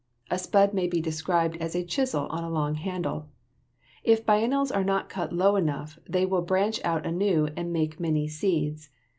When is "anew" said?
7.05-7.49